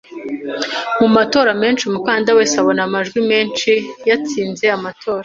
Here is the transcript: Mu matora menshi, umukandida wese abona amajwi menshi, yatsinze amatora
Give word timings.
Mu 0.99 1.07
matora 1.15 1.51
menshi, 1.61 1.83
umukandida 1.85 2.31
wese 2.37 2.55
abona 2.61 2.81
amajwi 2.87 3.19
menshi, 3.31 3.71
yatsinze 4.09 4.65
amatora 4.77 5.19